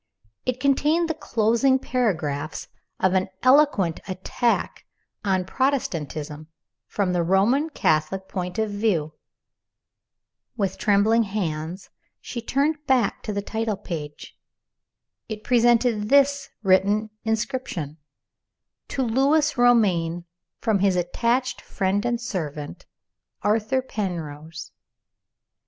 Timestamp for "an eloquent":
3.13-3.99